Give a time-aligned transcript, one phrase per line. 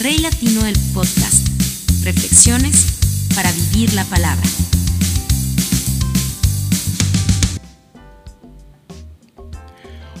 [0.00, 1.48] Rey Latino del Podcast.
[2.04, 4.44] Reflexiones para vivir la palabra.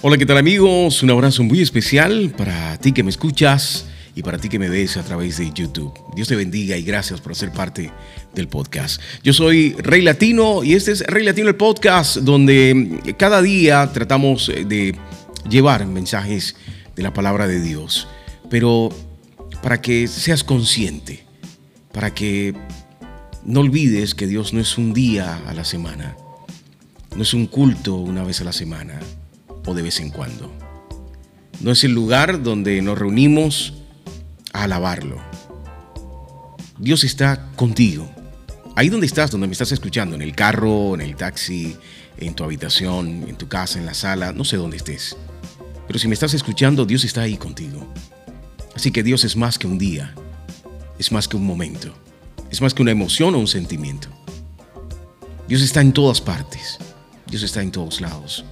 [0.02, 1.04] Hola, ¿qué tal amigos?
[1.04, 3.86] Un abrazo muy especial para ti que me escuchas
[4.16, 5.92] y para ti que me ves a través de YouTube.
[6.16, 7.92] Dios te bendiga y gracias por ser parte
[8.34, 9.00] del podcast.
[9.22, 14.48] Yo soy Rey Latino y este es Rey Latino el podcast donde cada día tratamos
[14.48, 14.98] de
[15.48, 16.56] llevar mensajes
[16.96, 18.08] de la palabra de Dios,
[18.50, 18.90] pero
[19.62, 21.24] para que seas consciente,
[21.92, 22.54] para que
[23.44, 26.16] no olvides que Dios no es un día a la semana,
[27.16, 29.00] no es un culto una vez a la semana
[29.66, 30.52] o de vez en cuando.
[31.60, 33.74] No es el lugar donde nos reunimos
[34.52, 35.18] a alabarlo.
[36.78, 38.08] Dios está contigo.
[38.76, 41.76] Ahí donde estás, donde me estás escuchando, en el carro, en el taxi,
[42.16, 45.16] en tu habitación, en tu casa, en la sala, no sé dónde estés.
[45.88, 47.92] Pero si me estás escuchando, Dios está ahí contigo.
[48.78, 50.14] Así que Dios es más que un día,
[51.00, 51.92] es más que un momento,
[52.48, 54.06] es más que una emoción o un sentimiento.
[55.48, 56.78] Dios está en todas partes,
[57.26, 58.44] Dios está en todos lados.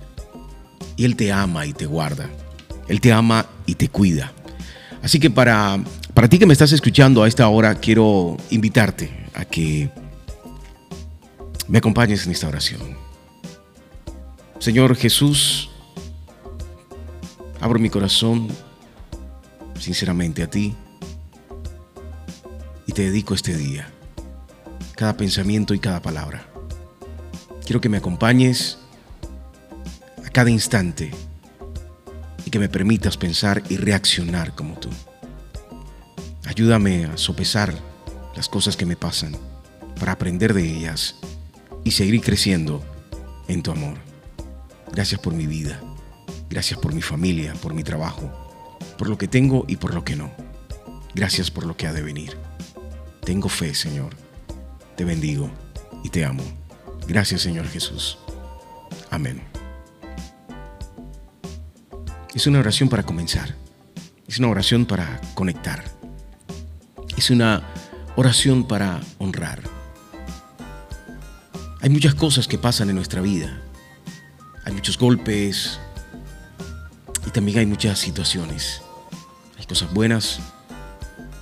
[0.97, 2.28] Y Él te ama y te guarda.
[2.88, 4.32] Él te ama y te cuida.
[5.00, 5.78] Así que para,
[6.12, 9.92] para ti que me estás escuchando a esta hora, quiero invitarte a que
[11.69, 12.97] me acompañes en esta oración.
[14.58, 15.70] Señor Jesús,
[17.60, 18.48] abro mi corazón
[19.86, 20.74] sinceramente a ti
[22.88, 23.88] y te dedico este día,
[24.96, 26.44] cada pensamiento y cada palabra.
[27.64, 28.78] Quiero que me acompañes
[30.32, 31.12] cada instante
[32.44, 34.90] y que me permitas pensar y reaccionar como tú.
[36.46, 37.72] Ayúdame a sopesar
[38.34, 39.36] las cosas que me pasan
[40.00, 41.14] para aprender de ellas
[41.84, 42.82] y seguir creciendo
[43.46, 43.98] en tu amor.
[44.92, 45.80] Gracias por mi vida,
[46.50, 48.45] gracias por mi familia, por mi trabajo,
[48.97, 50.30] por lo que tengo y por lo que no.
[51.14, 52.36] Gracias por lo que ha de venir.
[53.25, 54.11] Tengo fe, Señor.
[54.97, 55.50] Te bendigo
[56.05, 56.44] y te amo.
[57.08, 58.19] Gracias, Señor Jesús.
[59.10, 59.43] Amén.
[62.34, 63.54] Es una oración para comenzar.
[64.28, 65.84] Es una oración para conectar.
[67.16, 67.62] Es una
[68.16, 69.62] oración para honrar.
[71.81, 73.59] Hay muchas cosas que pasan en nuestra vida.
[74.65, 75.78] Hay muchos golpes
[77.26, 78.82] y también hay muchas situaciones.
[79.69, 80.41] Cosas buenas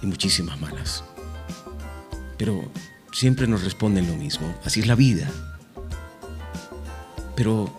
[0.02, 1.04] y muchísimas malas.
[2.38, 2.64] Pero
[3.12, 4.54] siempre nos responden lo mismo.
[4.64, 5.30] Así es la vida.
[7.36, 7.76] Pero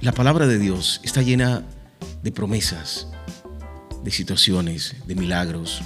[0.00, 1.62] la palabra de Dios está llena
[2.22, 3.08] de promesas,
[4.02, 5.82] de situaciones, de milagros,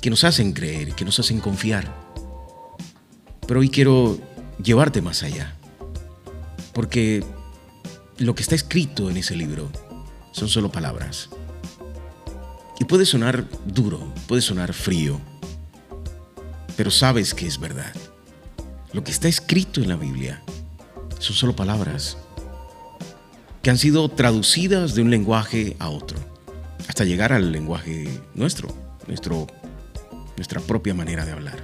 [0.00, 1.92] que nos hacen creer, que nos hacen confiar.
[3.46, 4.18] Pero hoy quiero
[4.62, 5.54] llevarte más allá,
[6.72, 7.24] porque
[8.18, 9.70] lo que está escrito en ese libro
[10.32, 11.28] son solo palabras.
[12.82, 15.20] Y puede sonar duro, puede sonar frío,
[16.76, 17.94] pero sabes que es verdad.
[18.92, 20.42] Lo que está escrito en la Biblia
[21.20, 22.16] son solo palabras
[23.62, 26.18] que han sido traducidas de un lenguaje a otro,
[26.88, 28.74] hasta llegar al lenguaje nuestro,
[29.06, 29.46] nuestro
[30.36, 31.62] nuestra propia manera de hablar.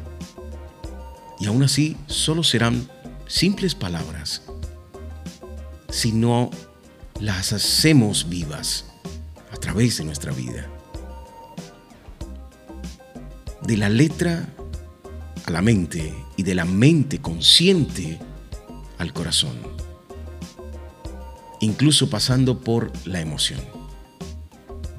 [1.41, 2.89] Y aún así, solo serán
[3.27, 4.43] simples palabras
[5.91, 6.53] si no
[7.21, 8.85] las hacemos vivas
[9.51, 10.69] a través de nuestra vida.
[13.69, 14.49] De la letra
[15.45, 18.19] a la mente y de la mente consciente
[18.97, 19.79] al corazón
[21.61, 23.61] incluso pasando por la emoción.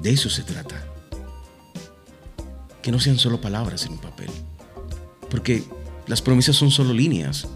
[0.00, 0.84] De eso se trata.
[2.82, 4.30] Que no sean solo palabras en un papel,
[5.28, 5.62] porque
[6.06, 7.46] las promesas son solo líneas.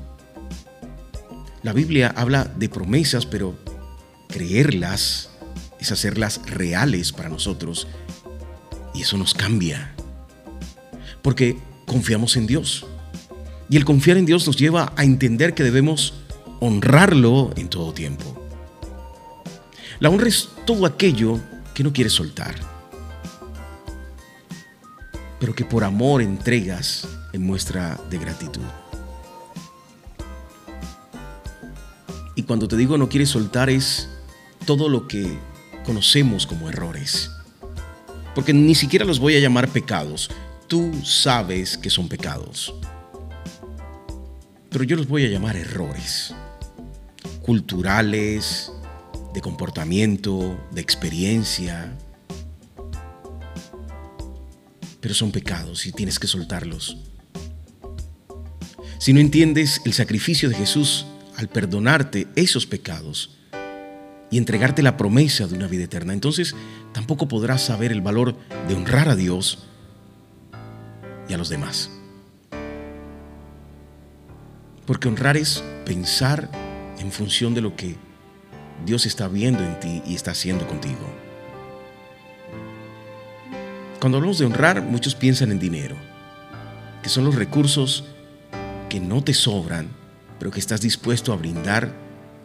[1.63, 3.57] La Biblia habla de promesas, pero
[4.29, 5.31] creerlas
[5.81, 7.87] es hacerlas reales para nosotros
[8.95, 9.94] y eso nos cambia,
[11.25, 12.85] porque confiamos en Dios.
[13.71, 16.13] Y el confiar en Dios nos lleva a entender que debemos
[16.61, 18.47] honrarlo en todo tiempo.
[20.01, 21.41] La honra es todo aquello
[21.73, 22.55] que no quieres soltar,
[25.41, 28.61] pero que por amor entregas en muestra de gratitud.
[32.37, 34.11] Y cuando te digo no quieres soltar es
[34.67, 35.39] todo lo que
[35.87, 37.31] conocemos como errores.
[38.35, 40.29] Porque ni siquiera los voy a llamar pecados.
[40.69, 42.75] Tú sabes que son pecados.
[44.71, 46.35] Pero yo los voy a llamar errores.
[47.43, 48.73] Culturales,
[49.35, 51.93] de comportamiento, de experiencia.
[55.01, 56.97] Pero son pecados y tienes que soltarlos.
[58.99, 61.05] Si no entiendes el sacrificio de Jesús
[61.37, 63.37] al perdonarte esos pecados
[64.31, 66.55] y entregarte la promesa de una vida eterna, entonces
[66.93, 68.35] tampoco podrás saber el valor
[68.67, 69.67] de honrar a Dios
[71.29, 71.91] y a los demás.
[74.87, 76.51] Porque honrar es pensar
[76.99, 77.97] en función de lo que
[78.85, 81.07] Dios está viendo en ti y está haciendo contigo.
[84.01, 85.97] Cuando hablamos de honrar, muchos piensan en dinero,
[87.03, 88.05] que son los recursos
[88.91, 89.89] que no te sobran,
[90.39, 91.95] pero que estás dispuesto a brindar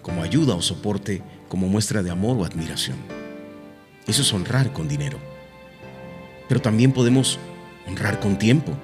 [0.01, 2.97] como ayuda o soporte, como muestra de amor o admiración.
[4.07, 5.19] Eso es honrar con dinero.
[6.47, 7.37] Pero también podemos
[7.89, 8.77] honrar con tiempo.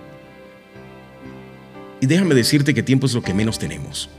[2.01, 4.09] Y déjame decirte que tiempo es lo que menos tenemos.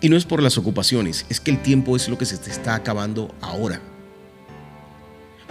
[0.00, 2.50] Y no es por las ocupaciones, es que el tiempo es lo que se te
[2.50, 3.82] está acabando ahora.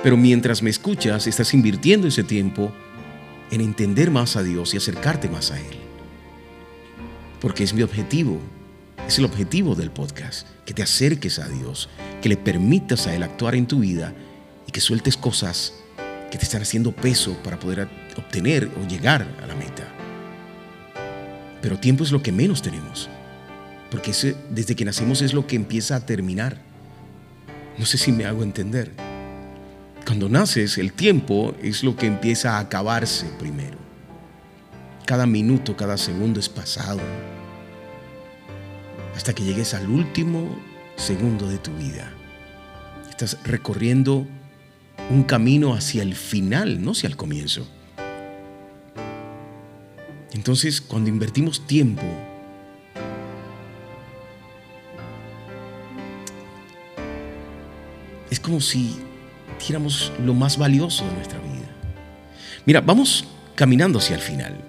[0.01, 2.71] Pero mientras me escuchas, estás invirtiendo ese tiempo
[3.51, 5.77] en entender más a Dios y acercarte más a Él.
[7.39, 8.39] Porque es mi objetivo,
[9.07, 11.89] es el objetivo del podcast, que te acerques a Dios,
[12.21, 14.13] que le permitas a Él actuar en tu vida
[14.67, 15.78] y que sueltes cosas
[16.29, 17.87] que te están haciendo peso para poder
[18.17, 19.87] obtener o llegar a la meta.
[21.61, 23.09] Pero tiempo es lo que menos tenemos
[23.89, 24.11] porque
[24.49, 26.57] desde que nacemos es lo que empieza a terminar.
[27.77, 28.91] No sé si me hago entender.
[30.05, 33.77] Cuando naces, el tiempo es lo que empieza a acabarse primero.
[35.05, 36.99] Cada minuto, cada segundo es pasado.
[39.15, 40.57] Hasta que llegues al último
[40.95, 42.11] segundo de tu vida.
[43.09, 44.27] Estás recorriendo
[45.09, 47.67] un camino hacia el final, no hacia el comienzo.
[50.33, 52.03] Entonces, cuando invertimos tiempo
[58.29, 58.95] es como si
[59.59, 61.67] diéramos lo más valioso de nuestra vida.
[62.65, 63.25] Mira, vamos
[63.55, 64.63] caminando hacia el final.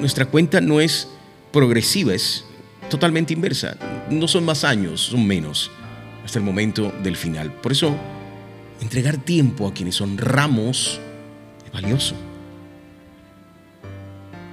[0.00, 1.08] Nuestra cuenta no es
[1.52, 2.44] progresiva, es
[2.90, 3.76] totalmente inversa.
[4.10, 5.70] No son más años, son menos
[6.24, 7.52] hasta el momento del final.
[7.52, 7.96] Por eso,
[8.80, 11.00] entregar tiempo a quienes honramos
[11.64, 12.14] es valioso.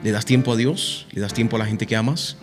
[0.03, 1.07] ¿Le das tiempo a Dios?
[1.11, 2.37] ¿Le das tiempo a la gente que amas?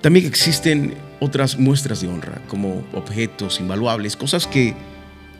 [0.00, 4.74] También existen otras muestras de honra, como objetos invaluables, cosas que,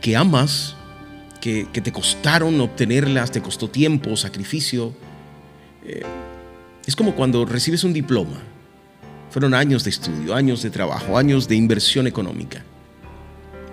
[0.01, 0.77] que amas,
[1.41, 4.95] que, te costaron obtenerlas, te costó tiempo, sacrificio.
[5.85, 6.03] Eh,
[6.87, 8.39] es como cuando recibes un diploma.
[9.31, 12.65] Fueron años de estudio, años de trabajo, años de inversión económica.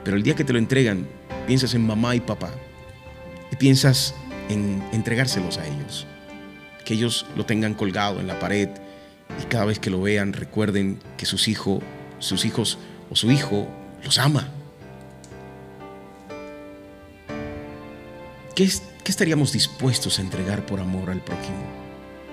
[0.03, 1.07] Pero el día que te lo entregan,
[1.48, 2.51] piensas en mamá y papá
[3.51, 4.15] y piensas
[4.50, 6.07] en entregárselos a ellos.
[6.86, 8.69] Que ellos lo tengan colgado en la pared
[9.39, 11.83] y cada vez que lo vean recuerden que sus hijos,
[12.19, 13.68] sus hijos o su hijo
[14.03, 14.50] los ama.
[18.56, 18.69] ¿Qué,
[19.04, 21.63] ¿Qué, estaríamos dispuestos a entregar por amor al prójimo?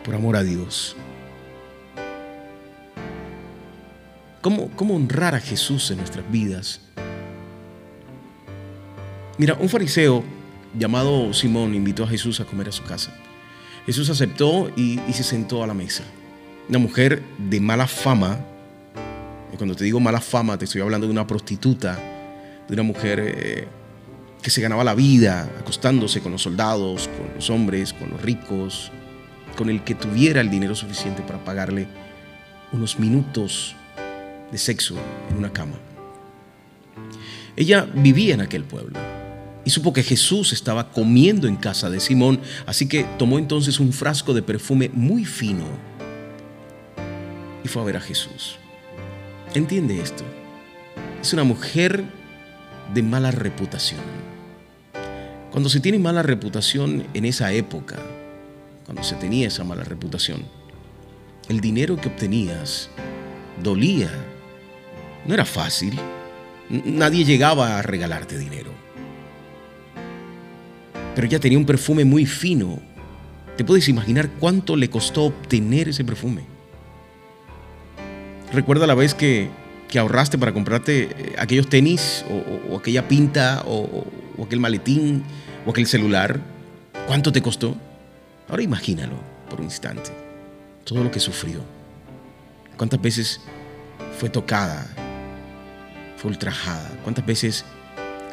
[0.04, 0.96] Por amor a Dios.
[4.40, 6.80] ¿Cómo, ¿Cómo honrar a Jesús en nuestras vidas?
[9.38, 10.24] Mira, un fariseo
[10.76, 13.14] llamado Simón invitó a Jesús a comer a su casa.
[13.86, 16.02] Jesús aceptó y, se sentó a la mesa
[16.68, 18.40] una mujer de mala fama,
[19.54, 21.98] y cuando te digo mala fama, te estoy hablando de una prostituta,
[22.66, 23.68] de una mujer eh,
[24.42, 28.90] que se ganaba la vida acostándose con los soldados, con los hombres, con los ricos,
[29.56, 31.86] con el que tuviera el dinero suficiente para pagarle
[32.72, 33.76] unos minutos
[34.50, 34.96] de sexo
[35.30, 35.76] en una cama.
[37.56, 38.98] Ella vivía en aquel pueblo
[39.68, 43.92] y supo que Jesús estaba comiendo en casa de Simón, así que tomó entonces un
[43.92, 45.66] frasco de perfume muy fino
[47.62, 48.56] y fue a ver a Jesús.
[49.52, 50.24] Entiende esto.
[51.20, 52.02] Es una mujer
[52.94, 54.00] de mala reputación.
[55.50, 57.98] Cuando se tiene mala reputación en esa época,
[58.86, 60.44] cuando se tenía esa mala reputación,
[61.50, 62.88] el dinero que obtenías
[63.62, 64.08] dolía.
[65.26, 66.00] No era fácil.
[66.70, 68.87] Nadie llegaba a regalarte dinero.
[71.14, 72.80] Pero ella tenía un perfume muy fino.
[73.56, 76.42] ¿Te puedes imaginar cuánto le costó obtener ese perfume?
[78.52, 79.50] Recuerda la vez que,
[79.98, 82.24] ahorraste para comprarte eh, aquellos tenis
[82.70, 84.06] o, aquella pinta o,
[84.38, 85.24] o, aquel maletín
[85.66, 86.40] o aquel celular.
[87.06, 87.76] ¿Cuánto te costó?
[88.48, 89.16] Ahora imagínalo
[89.50, 90.10] por un instante.
[90.84, 91.62] Todo lo que sufrió.
[92.76, 93.40] ¿Cuántas veces
[94.18, 94.86] fue tocada?
[96.16, 96.90] Fue ultrajada.
[97.02, 97.64] ¿Cuántas veces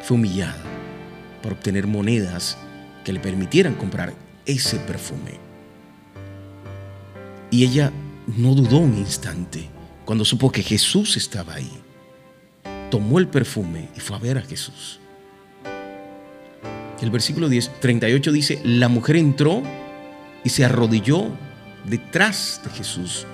[0.02, 0.56] fue humillada
[1.42, 2.56] por obtener monedas
[3.06, 4.12] que le permitieran comprar
[4.46, 5.38] ese perfume?
[7.52, 7.92] Y ella
[8.36, 9.70] no dudó un instante
[10.04, 11.70] cuando supo que Jesús estaba ahí,
[12.90, 14.98] tomó el perfume y fue a ver a Jesús.
[17.00, 19.62] El versículo 10, 38 dice, la mujer entró
[20.42, 21.28] y se arrodilló
[21.84, 23.24] detrás de Jesús.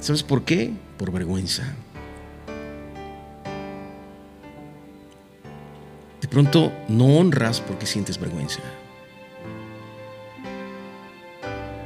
[0.00, 0.72] ¿Sabes por qué?
[0.98, 1.72] Por vergüenza.
[6.36, 8.60] Pronto no honras porque sientes vergüenza.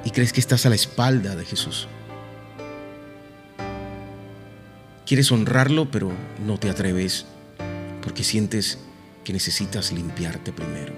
[0.04, 1.86] y crees que estás a la espalda de Jesús.
[5.06, 6.10] Quieres honrarlo, pero
[6.44, 7.26] no te atreves
[8.02, 8.80] porque sientes
[9.22, 10.94] que necesitas limpiarte primero.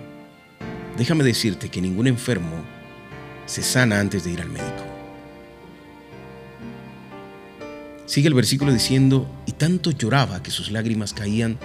[0.96, 2.56] Déjame decirte que ningún enfermo
[3.44, 4.82] se sana antes de ir al médico.
[8.06, 11.58] Sigue el versículo diciendo, y tanto lloraba que sus lágrimas caían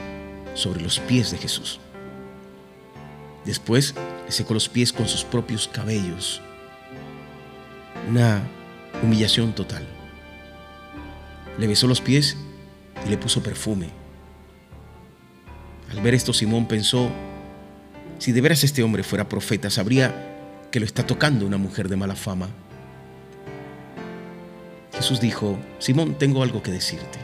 [0.58, 1.80] sobre los pies de Jesús.
[3.46, 3.94] Después
[4.26, 6.42] le secó los pies con sus propios cabellos.
[8.10, 8.42] Una
[9.02, 9.86] humillación total.
[11.58, 12.36] Le besó los pies
[13.06, 13.90] y le puso perfume.
[15.92, 17.10] Al ver esto, Simón pensó,
[18.18, 21.96] si de veras este hombre fuera profeta, sabría que lo está tocando una mujer de
[21.96, 22.50] mala fama.
[24.94, 27.20] Jesús dijo, Simón, tengo algo que decirte.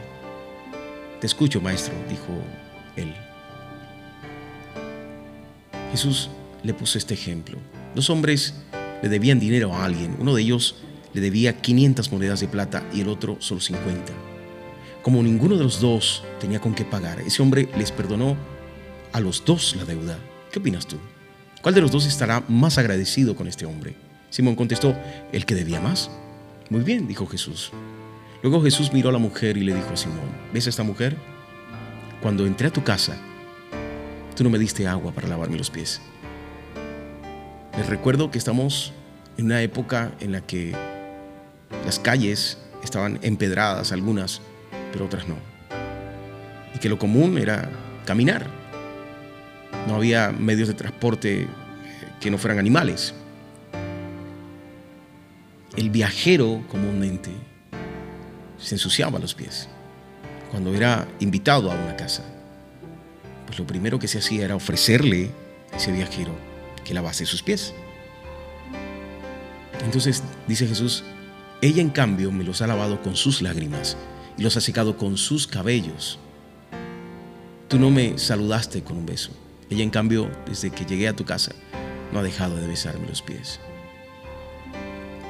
[1.20, 2.32] Te escucho, maestro, dijo
[2.96, 3.14] él.
[5.90, 6.30] Jesús
[6.62, 7.58] le puso este ejemplo.
[7.94, 8.54] Dos hombres
[9.02, 10.16] le debían dinero a alguien.
[10.18, 10.76] Uno de ellos
[11.12, 14.12] le debía 500 monedas de plata y el otro solo 50.
[15.02, 18.36] Como ninguno de los dos tenía con qué pagar, ese hombre les perdonó
[19.12, 20.18] a los dos la deuda.
[20.50, 20.96] ¿Qué opinas tú?
[21.62, 23.94] ¿Cuál de los dos estará más agradecido con este hombre?
[24.30, 24.96] Simón contestó,
[25.32, 26.10] el que debía más.
[26.70, 27.70] Muy bien, dijo Jesús.
[28.42, 31.16] Luego Jesús miró a la mujer y le dijo a Simón, ¿ves a esta mujer?
[32.24, 33.18] Cuando entré a tu casa,
[34.34, 36.00] tú no me diste agua para lavarme los pies.
[37.76, 38.94] Les recuerdo que estamos
[39.36, 40.72] en una época en la que
[41.84, 44.40] las calles estaban empedradas, algunas,
[44.90, 45.34] pero otras no.
[46.74, 47.68] Y que lo común era
[48.06, 48.46] caminar.
[49.86, 51.46] No había medios de transporte
[52.20, 53.12] que no fueran animales.
[55.76, 57.32] El viajero comúnmente
[58.56, 59.68] se ensuciaba los pies
[60.54, 62.22] cuando era invitado a una casa.
[63.44, 65.32] Pues lo primero que se hacía era ofrecerle
[65.72, 66.30] a ese viajero
[66.84, 67.74] que lavase sus pies.
[69.84, 71.02] Entonces dice Jesús,
[71.60, 73.96] ella en cambio me los ha lavado con sus lágrimas
[74.38, 76.20] y los ha secado con sus cabellos.
[77.66, 79.32] Tú no me saludaste con un beso.
[79.70, 81.50] Ella en cambio, desde que llegué a tu casa,
[82.12, 83.58] no ha dejado de besarme los pies.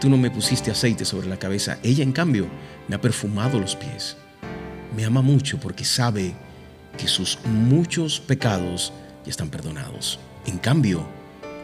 [0.02, 1.78] Tú no me pusiste aceite sobre la cabeza.
[1.82, 2.46] Ella, en cambio,
[2.88, 4.18] me ha perfumado los pies.
[4.96, 6.34] Me ama mucho porque sabe
[6.96, 8.92] que sus muchos pecados
[9.24, 10.20] ya están perdonados.
[10.46, 11.04] En cambio,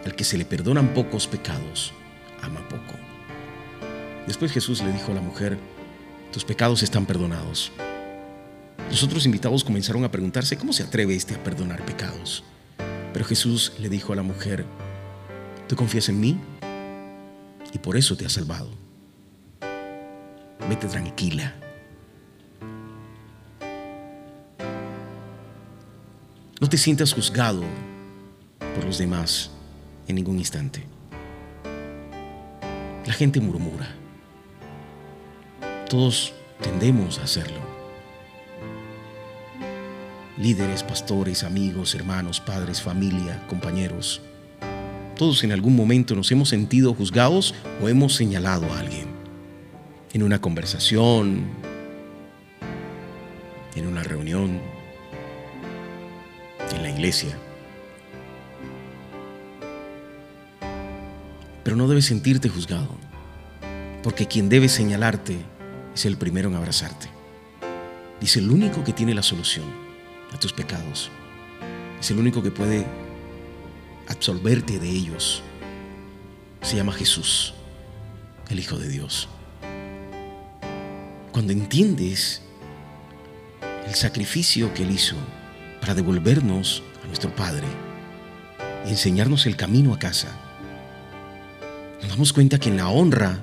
[0.04, 1.92] al que se le perdonan pocos pecados,
[2.42, 2.94] ama poco.
[4.26, 5.58] Después Jesús le dijo a la mujer,
[6.32, 7.70] tus pecados están perdonados.
[8.90, 12.42] Los otros invitados comenzaron a preguntarse, ¿cómo se atreve este a perdonar pecados?
[13.12, 14.64] Pero Jesús le dijo a la mujer,
[15.68, 16.40] tú confías en mí
[17.72, 18.70] y por eso te ha salvado.
[20.68, 21.54] Vete tranquila.
[26.60, 27.62] No te sientas juzgado
[28.74, 29.50] por los demás
[30.06, 30.84] en ningún instante.
[33.06, 33.88] La gente murmura.
[35.88, 37.60] Todos tendemos a hacerlo.
[40.36, 44.20] Líderes, pastores, amigos, hermanos, padres, familia, compañeros.
[45.16, 49.06] Todos en algún momento nos hemos sentido juzgados o hemos señalado a alguien.
[50.12, 51.44] En una conversación,
[53.74, 54.19] en una reunión,
[57.00, 57.35] iglesia.
[61.64, 62.95] Pero no debes sentirte juzgado,
[64.02, 65.38] porque quien debe señalarte
[65.95, 67.09] es el primero en abrazarte.
[68.21, 69.64] Dice el único que tiene la solución
[70.33, 71.11] a tus pecados.
[71.99, 72.85] Es el único que puede
[74.09, 75.42] absolverte de ellos.
[76.61, 77.54] Se llama Jesús,
[78.50, 79.28] el Hijo de Dios.
[81.33, 82.42] Cuando entiendes
[83.87, 85.16] el sacrificio que Él hizo
[85.80, 87.66] para devolvernos nuestro Padre
[88.86, 90.28] y enseñarnos el camino a casa,
[92.00, 93.38] nos damos cuenta que en la honra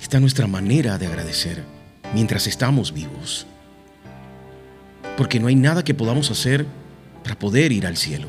[0.00, 1.64] está nuestra manera de agradecer
[2.14, 3.46] mientras estamos vivos.
[5.16, 6.66] Porque no hay nada que podamos hacer
[7.24, 8.28] para poder ir al cielo.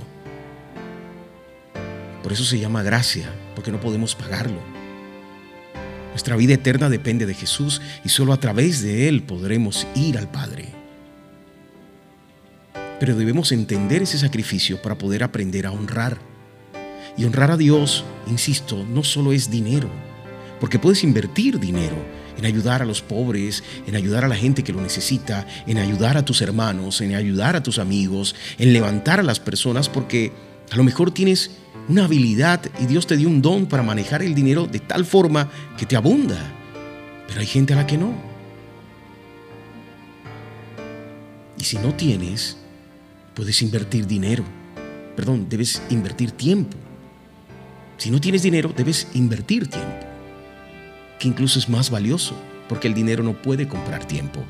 [2.23, 4.59] Por eso se llama gracia, porque no podemos pagarlo.
[6.11, 10.29] Nuestra vida eterna depende de Jesús y solo a través de Él podremos ir al
[10.29, 10.72] Padre.
[13.03, 16.19] Pero debemos entender ese sacrificio para poder aprender a honrar.
[17.17, 19.89] Y honrar a Dios, insisto, no solo es dinero,
[20.61, 21.97] porque puedes invertir dinero
[22.37, 26.15] en ayudar a los pobres, en ayudar a la gente que lo necesita, en ayudar
[26.15, 30.31] a tus hermanos, en ayudar a tus amigos, en levantar a las personas, porque
[30.71, 31.51] a lo mejor tienes
[31.89, 35.49] una habilidad y Dios te dio un don para manejar el dinero de tal forma
[35.77, 36.37] que te abunda.
[37.27, 38.13] Pero hay gente a la que no.
[41.57, 42.62] Y si no tienes,
[43.35, 44.43] puedes invertir dinero.
[45.15, 46.77] Perdón, debes invertir tiempo.
[47.97, 50.07] Si no tienes dinero, debes invertir tiempo.
[51.19, 52.35] que incluso es más valioso,
[52.67, 54.43] porque el dinero no puede comprar tiempo.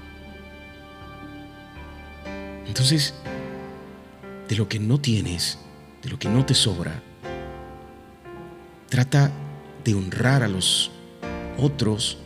[2.65, 3.13] Entonces,
[4.47, 5.59] de lo que no tienes,
[6.01, 7.03] de lo que no te sobra,
[8.89, 9.29] trata
[9.83, 10.89] de honrar a los
[11.59, 12.17] otros,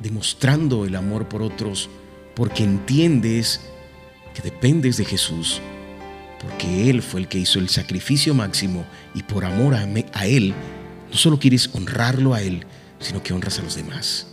[0.00, 1.90] demostrando el amor por otros,
[2.36, 3.60] porque entiendes
[4.34, 5.60] que dependes de Jesús,
[6.40, 10.54] porque Él fue el que hizo el sacrificio máximo y por amor a, Él,
[11.10, 12.64] no solo quieres honrarlo a Él,
[13.00, 14.26] sino que honras a los demás.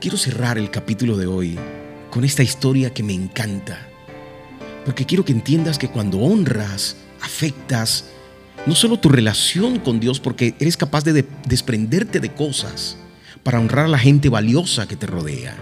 [0.00, 1.58] Quiero cerrar el capítulo de hoy
[2.10, 3.78] con esta historia que me encanta,
[4.84, 8.04] porque quiero que entiendas que cuando honras, afectas
[8.66, 12.96] no solo tu relación con Dios, porque eres capaz de, desprenderte de cosas
[13.42, 15.56] para honrar a la gente valiosa que te rodea,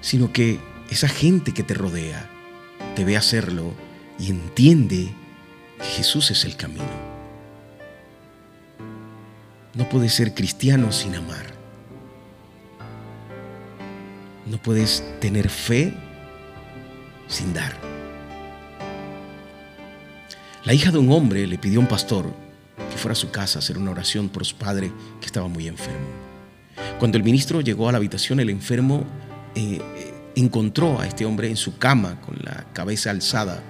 [0.00, 0.58] sino que
[0.90, 2.28] esa gente que te rodea
[2.94, 3.74] te ve hacerlo
[4.18, 5.12] y entiende
[5.78, 7.08] que Jesús es el camino.
[9.74, 11.46] No puedes ser cristiano sin amar.
[14.46, 15.94] No puedes tener fe
[17.28, 17.76] sin dar.
[20.64, 22.26] La hija de un hombre le pidió a un pastor
[22.90, 24.90] que fuera a su casa a hacer una oración por su padre
[25.20, 26.06] que estaba muy enfermo.
[26.98, 29.04] Cuando el ministro llegó a la habitación, el enfermo
[29.54, 33.62] eh, eh, encontró a este hombre en su cama con la cabeza alzada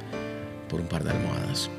[0.69, 1.71] por un par de almohadas.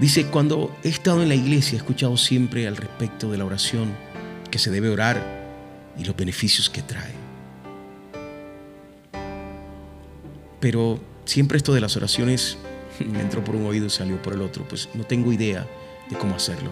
[0.00, 3.94] Dice, cuando he estado en la iglesia he escuchado siempre al respecto de la oración,
[4.50, 5.22] que se debe orar
[5.98, 7.12] y los beneficios que trae.
[10.60, 12.58] Pero siempre esto de las oraciones
[13.00, 15.66] me entró por un oído y salió por el otro, pues no tengo idea
[16.08, 16.70] de cómo hacerlo.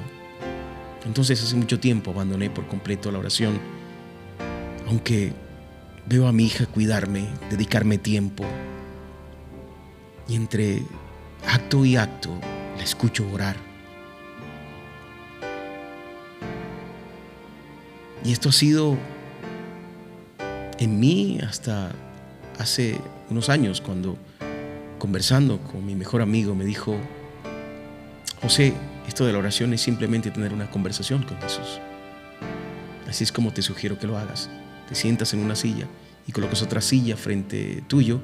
[1.04, 3.58] Entonces hace mucho tiempo abandoné por completo la oración,
[4.90, 5.32] aunque
[6.06, 8.44] veo a mi hija cuidarme, dedicarme tiempo,
[10.26, 10.82] y entre
[11.46, 12.30] acto y acto
[12.76, 13.56] la escucho orar.
[18.24, 18.98] Y esto ha sido
[20.78, 21.92] en mí hasta
[22.58, 22.98] hace
[23.30, 24.18] unos años cuando
[24.98, 26.96] conversando con mi mejor amigo me dijo,
[28.42, 28.74] José,
[29.06, 31.80] esto de la oración es simplemente tener una conversación con Jesús.
[33.08, 34.50] Así es como te sugiero que lo hagas.
[34.90, 35.86] Te sientas en una silla
[36.26, 38.20] y colocas otra silla frente tuyo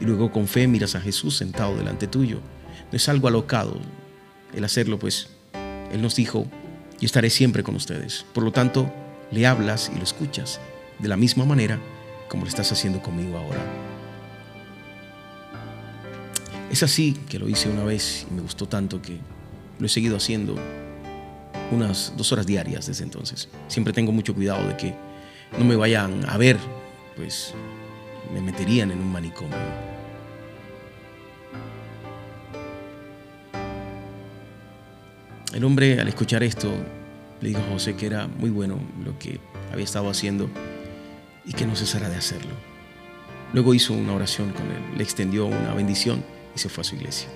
[0.00, 2.40] y luego con fe miras a Jesús sentado delante tuyo
[2.92, 3.80] no es algo alocado
[4.54, 5.28] el hacerlo, pues
[5.92, 6.46] Él nos dijo,
[7.00, 8.26] yo estaré siempre con ustedes.
[8.34, 8.92] Por lo tanto,
[9.30, 10.60] le hablas y lo escuchas
[10.98, 11.80] de la misma manera
[12.28, 13.60] como lo estás haciendo conmigo ahora.
[16.70, 19.18] Es así que lo hice una vez y me gustó tanto que
[19.78, 20.56] lo he seguido haciendo
[21.70, 23.48] unas dos horas diarias desde entonces.
[23.68, 24.94] Siempre tengo mucho cuidado de que
[25.58, 26.58] no me vayan a ver,
[27.16, 27.54] pues
[28.32, 29.56] me meterían en un manicomio.
[35.52, 36.72] El hombre al escuchar esto
[37.40, 39.38] le dijo a José que era muy bueno lo que
[39.70, 40.48] había estado haciendo
[41.44, 42.52] y que no cesara de hacerlo.
[43.52, 46.24] Luego hizo una oración con él, le extendió una bendición
[46.56, 47.28] y se fue a su iglesia.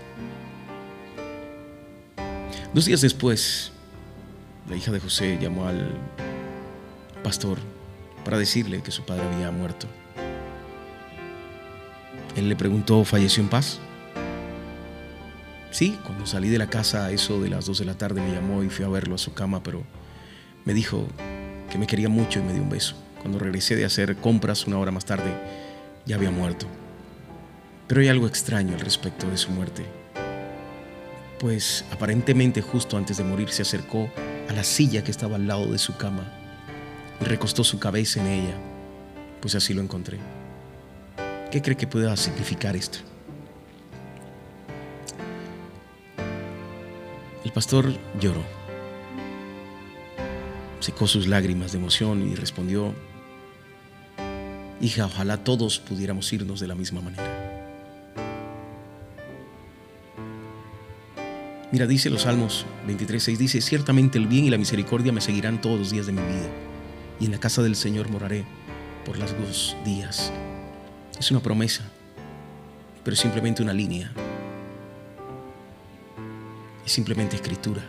[2.73, 3.73] Dos días después,
[4.69, 5.91] la hija de José llamó al
[7.23, 7.59] pastor
[8.27, 9.87] para decirle que su padre había muerto.
[12.35, 13.79] Él le preguntó, ¿falleció en paz?
[15.71, 18.65] Sí, cuando salí de la casa, eso de las 2 de la tarde, me llamó
[18.65, 19.85] y fui a verlo a su cama, pero
[20.65, 21.07] me dijo
[21.71, 22.97] que me quería mucho y me dio un beso.
[23.21, 25.33] Cuando regresé de hacer compras una hora más tarde,
[26.05, 26.67] ya había muerto.
[27.87, 29.87] Pero hay algo extraño al respecto de su muerte.
[31.39, 34.11] Pues aparentemente justo antes de morir se acercó
[34.49, 36.43] a la silla que estaba al lado de su cama
[37.21, 38.55] y recostó su cabeza en ella,
[39.41, 40.19] pues así lo encontré.
[41.51, 42.99] ¿Qué cree que pueda significar esto?
[47.45, 48.43] El pastor lloró,
[50.81, 52.93] secó sus lágrimas de emoción y respondió,
[54.81, 57.47] hija, ojalá todos pudiéramos irnos de la misma manera.
[61.73, 65.79] Mira, dice los Salmos 23.6, dice, ciertamente el bien y la misericordia me seguirán todos
[65.79, 66.49] los días de mi vida,
[67.21, 68.45] y en la casa del Señor moraré
[69.05, 70.33] por largos días.
[71.19, 71.85] Es una promesa,
[73.05, 74.13] pero simplemente una línea
[76.85, 77.83] es simplemente escritura.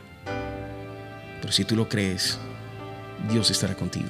[1.41, 2.39] Pero si tú lo crees,
[3.31, 4.09] Dios estará contigo.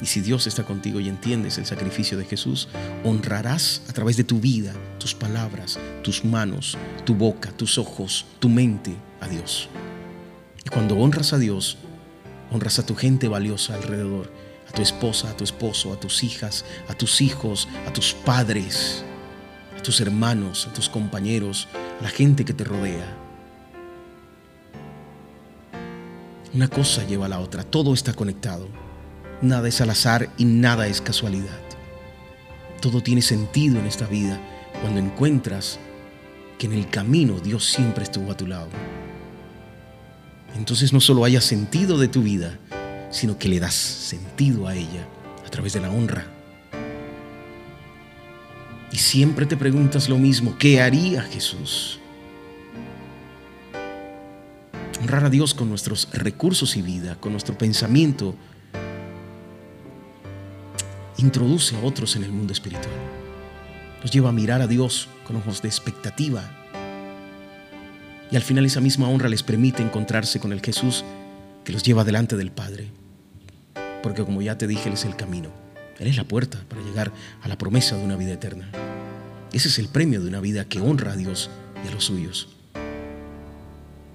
[0.00, 2.68] Y si Dios está contigo y entiendes el sacrificio de Jesús,
[3.04, 8.48] honrarás a través de tu vida, tus palabras, tus manos, tu boca, tus ojos, tu
[8.48, 9.68] mente a Dios.
[10.64, 11.78] Y cuando honras a Dios,
[12.52, 14.30] honras a tu gente valiosa alrededor,
[14.68, 19.04] a tu esposa, a tu esposo, a tus hijas, a tus hijos, a tus padres,
[19.78, 21.68] a tus hermanos, a tus compañeros,
[22.00, 23.22] a la gente que te rodea
[26.54, 28.68] Una cosa lleva a la otra, todo está conectado.
[29.40, 31.58] Nada es al azar y nada es casualidad.
[32.82, 34.38] Todo tiene sentido en esta vida
[34.82, 35.78] cuando encuentras
[36.58, 38.68] que en el camino Dios siempre estuvo a tu lado.
[40.56, 42.58] Entonces no solo haya sentido de tu vida,
[43.10, 45.06] sino que le das sentido a ella
[45.46, 46.26] a través de la honra.
[48.92, 51.98] Y siempre te preguntas lo mismo, ¿qué haría Jesús?
[55.02, 58.36] honrar a Dios con nuestros recursos y vida, con nuestro pensamiento,
[61.18, 62.94] introduce a otros en el mundo espiritual.
[64.00, 66.48] Nos lleva a mirar a Dios con ojos de expectativa.
[68.32, 71.04] Y al final esa misma honra les permite encontrarse con el Jesús
[71.64, 72.90] que los lleva delante del Padre.
[74.02, 75.50] Porque como ya te dije, Él es el camino.
[75.98, 78.70] Él es la puerta para llegar a la promesa de una vida eterna.
[79.52, 81.50] Ese es el premio de una vida que honra a Dios
[81.84, 82.48] y a los suyos.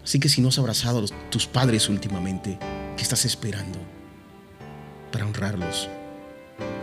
[0.04, 2.58] Así que si no has abrazado a tus padres últimamente,
[2.98, 3.78] ¿qué estás esperando?
[5.12, 5.90] Para honrarlos,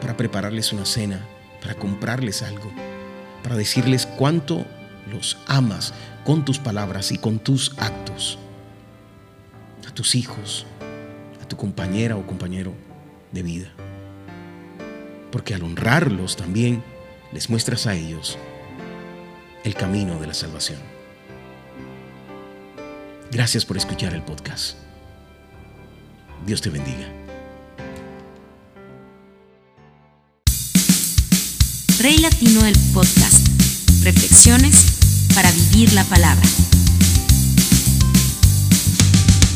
[0.01, 1.27] para prepararles una cena,
[1.61, 2.71] para comprarles algo,
[3.43, 4.65] para decirles cuánto
[5.11, 5.93] los amas
[6.25, 8.39] con tus palabras y con tus actos.
[9.89, 10.67] A tus hijos,
[11.43, 12.75] a tu compañera o compañero
[13.33, 13.73] de vida.
[15.31, 16.83] Porque al honrarlos también
[17.33, 18.39] les muestras a ellos
[19.65, 20.79] el camino de la salvación.
[23.31, 24.77] Gracias por escuchar el podcast.
[26.47, 27.09] Dios te bendiga.
[31.99, 33.44] Rey Latino el podcast.
[34.05, 34.85] Reflexiones
[35.35, 36.43] para vivir la palabra.